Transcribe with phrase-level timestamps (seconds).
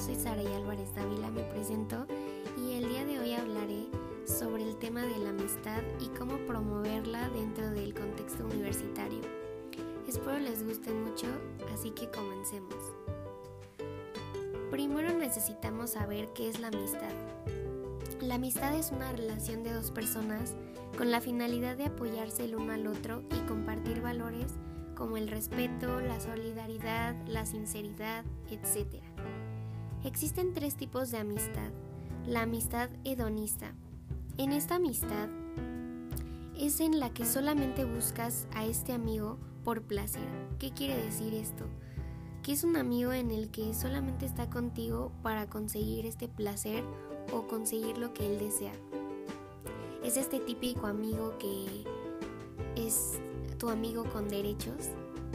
[0.00, 2.06] soy Sara Álvarez Dávila, me presento
[2.56, 3.84] y el día de hoy hablaré
[4.24, 9.20] sobre el tema de la amistad y cómo promoverla dentro del contexto universitario.
[10.08, 11.26] Espero les guste mucho,
[11.74, 12.74] así que comencemos.
[14.70, 17.12] Primero necesitamos saber qué es la amistad.
[18.22, 20.54] La amistad es una relación de dos personas
[20.96, 24.54] con la finalidad de apoyarse el uno al otro y compartir valores
[24.94, 29.02] como el respeto, la solidaridad, la sinceridad, etc.
[30.02, 31.70] Existen tres tipos de amistad.
[32.26, 33.74] La amistad hedonista.
[34.38, 35.28] En esta amistad
[36.58, 40.26] es en la que solamente buscas a este amigo por placer.
[40.58, 41.66] ¿Qué quiere decir esto?
[42.42, 46.82] Que es un amigo en el que solamente está contigo para conseguir este placer
[47.34, 48.72] o conseguir lo que él desea.
[50.02, 51.84] Es este típico amigo que
[52.74, 53.20] es
[53.58, 54.88] tu amigo con derechos.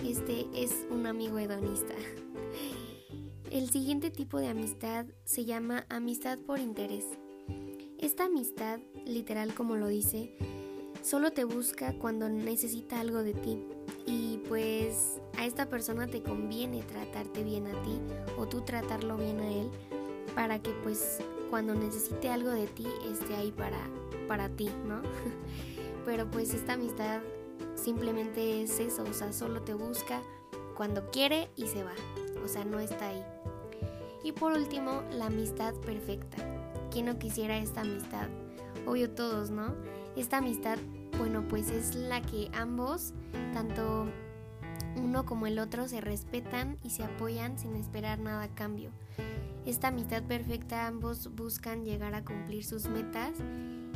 [0.03, 1.93] Este es un amigo hedonista.
[3.55, 7.05] El siguiente tipo de amistad se llama amistad por interés.
[7.97, 10.35] Esta amistad, literal como lo dice,
[11.01, 13.65] solo te busca cuando necesita algo de ti
[14.05, 17.97] y pues a esta persona te conviene tratarte bien a ti
[18.37, 19.71] o tú tratarlo bien a él
[20.35, 21.19] para que pues
[21.49, 23.79] cuando necesite algo de ti esté ahí para,
[24.27, 25.01] para ti, ¿no?
[26.05, 27.21] Pero pues esta amistad
[27.75, 30.21] simplemente es eso, o sea, solo te busca
[30.75, 31.93] cuando quiere y se va,
[32.45, 33.23] o sea, no está ahí.
[34.23, 36.37] Y por último, la amistad perfecta.
[36.91, 38.27] ¿Quién no quisiera esta amistad?
[38.87, 39.75] Obvio todos, ¿no?
[40.15, 40.77] Esta amistad,
[41.17, 43.13] bueno, pues es la que ambos,
[43.53, 44.07] tanto
[44.95, 48.91] uno como el otro, se respetan y se apoyan sin esperar nada a cambio.
[49.65, 53.31] Esta amistad perfecta ambos buscan llegar a cumplir sus metas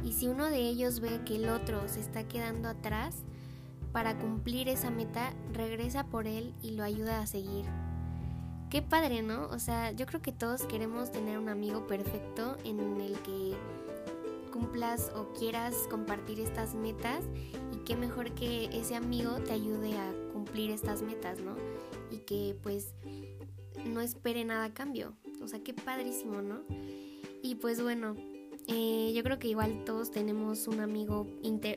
[0.03, 3.23] y si uno de ellos ve que el otro se está quedando atrás,
[3.92, 7.65] para cumplir esa meta regresa por él y lo ayuda a seguir.
[8.70, 9.48] Qué padre, ¿no?
[9.48, 13.56] O sea, yo creo que todos queremos tener un amigo perfecto en el que
[14.52, 17.24] cumplas o quieras compartir estas metas
[17.74, 21.56] y qué mejor que ese amigo te ayude a cumplir estas metas, ¿no?
[22.12, 22.94] Y que pues
[23.86, 25.14] no espere nada a cambio.
[25.42, 26.62] O sea, qué padrísimo, ¿no?
[27.42, 28.16] Y pues bueno,
[28.68, 31.26] eh, yo creo que igual todos tenemos un amigo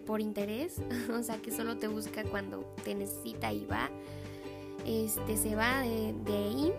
[0.04, 0.76] por interés,
[1.10, 3.90] o sea, que solo te busca cuando te necesita y va.
[4.84, 6.72] Este se va de, de ahí.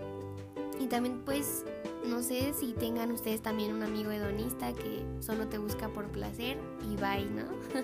[0.80, 1.64] Y también pues
[2.06, 6.58] no sé si tengan ustedes también un amigo hedonista que solo te busca por placer
[6.82, 7.46] y bye, ¿no?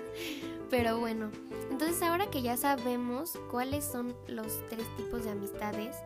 [0.70, 1.30] Pero bueno,
[1.70, 5.96] entonces ahora que ya sabemos cuáles son los tres tipos de amistades,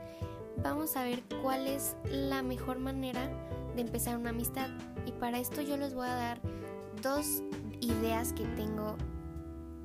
[0.62, 3.28] vamos a ver cuál es la mejor manera
[3.74, 4.68] de empezar una amistad.
[5.06, 6.40] Y para esto yo les voy a dar
[7.02, 7.42] dos
[7.80, 8.96] ideas que tengo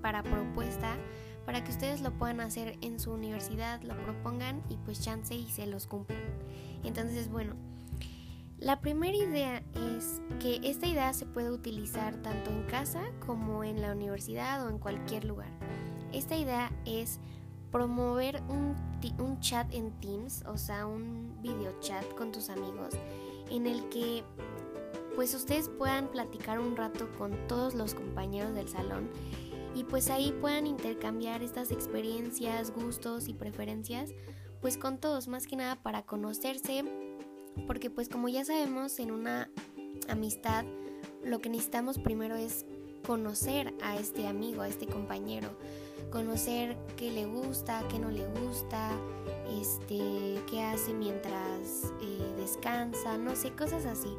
[0.02, 0.96] para propuesta
[1.50, 5.50] para que ustedes lo puedan hacer en su universidad, lo propongan y pues chance y
[5.50, 6.22] se los cumplan.
[6.84, 7.56] Entonces, bueno,
[8.60, 9.64] la primera idea
[9.98, 14.70] es que esta idea se puede utilizar tanto en casa como en la universidad o
[14.70, 15.50] en cualquier lugar.
[16.14, 17.20] Esta idea es
[17.72, 18.76] promover un,
[19.18, 22.94] un chat en Teams, o sea, un video chat con tus amigos,
[23.50, 24.24] en el que
[25.16, 29.10] pues ustedes puedan platicar un rato con todos los compañeros del salón
[29.80, 34.12] y pues ahí puedan intercambiar estas experiencias, gustos y preferencias
[34.60, 36.84] pues con todos, más que nada para conocerse,
[37.66, 39.50] porque pues como ya sabemos en una
[40.10, 40.66] amistad
[41.24, 42.66] lo que necesitamos primero es
[43.08, 45.48] conocer a este amigo, a este compañero,
[46.12, 48.92] conocer qué le gusta, qué no le gusta,
[49.62, 54.10] este, qué hace mientras eh, descansa, no sé, cosas así.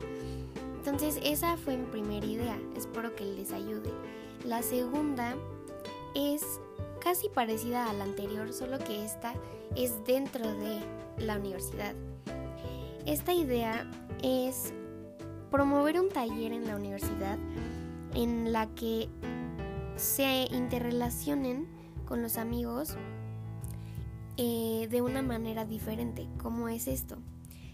[0.77, 3.91] Entonces esa fue mi primera idea, espero que les ayude.
[4.45, 5.35] La segunda
[6.15, 6.43] es
[7.01, 9.35] casi parecida a la anterior, solo que esta
[9.77, 10.81] es dentro de
[11.19, 11.95] la universidad.
[13.07, 13.91] Esta idea
[14.23, 14.73] es
[15.51, 17.39] promover un taller en la universidad
[18.15, 19.09] en la que
[19.97, 21.67] se interrelacionen
[22.07, 22.97] con los amigos
[24.37, 26.27] eh, de una manera diferente.
[26.39, 27.19] ¿Cómo es esto?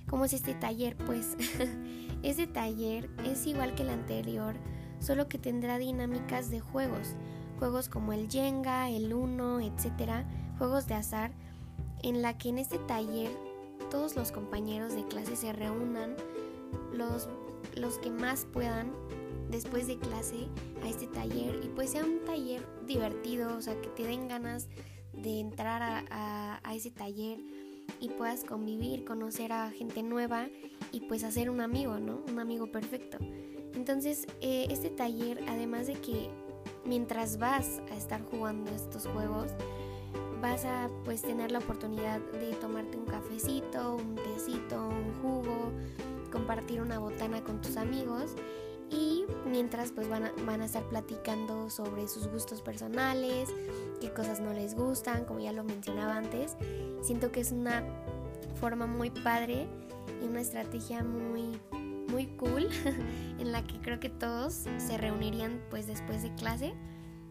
[0.08, 0.96] ¿Cómo es este taller?
[0.96, 1.36] Pues
[2.22, 4.56] este taller es igual que el anterior,
[5.00, 7.14] solo que tendrá dinámicas de juegos.
[7.58, 10.24] Juegos como el Jenga, el Uno, etcétera,
[10.58, 11.32] juegos de azar,
[12.02, 13.30] en la que en este taller
[13.90, 16.16] todos los compañeros de clase se reúnan,
[16.92, 17.28] los,
[17.74, 18.92] los que más puedan
[19.50, 20.48] después de clase
[20.82, 24.68] a este taller y pues sea un taller divertido, o sea, que te den ganas
[25.12, 27.38] de entrar a, a, ese taller
[28.00, 30.48] y puedas convivir, conocer a gente nueva
[30.92, 32.22] y pues hacer un amigo, ¿no?
[32.28, 33.18] Un amigo perfecto.
[33.74, 36.30] Entonces, eh, este taller, además de que
[36.84, 39.52] mientras vas a estar jugando estos juegos,
[40.40, 45.72] vas a pues tener la oportunidad de tomarte un cafecito, un tecito, un jugo,
[46.30, 48.34] compartir una botana con tus amigos
[48.90, 53.48] y mientras pues van a, van a estar platicando sobre sus gustos personales,
[54.00, 56.56] qué cosas no les gustan, como ya lo mencionaba antes.
[57.02, 57.82] Siento que es una
[58.60, 59.68] forma muy padre
[60.22, 61.58] y una estrategia muy
[62.08, 62.68] muy cool
[63.38, 66.74] en la que creo que todos se reunirían pues después de clase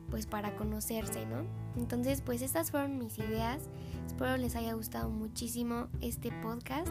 [0.10, 1.46] pues para conocerse, ¿no?
[1.76, 3.62] Entonces pues estas fueron mis ideas,
[4.06, 6.88] espero les haya gustado muchísimo este podcast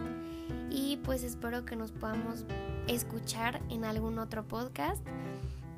[0.70, 2.44] y pues espero que nos podamos
[2.88, 5.02] escuchar en algún otro podcast.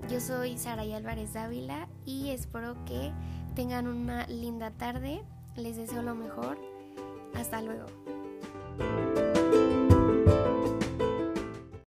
[0.08, 3.12] Yo soy Saray Álvarez Dávila y espero que
[3.54, 5.22] tengan una linda tarde,
[5.56, 6.58] les deseo lo mejor,
[7.34, 7.86] hasta luego.